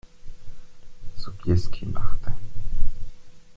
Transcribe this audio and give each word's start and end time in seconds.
Sobieski 1.15 1.85
machte. 1.85 2.33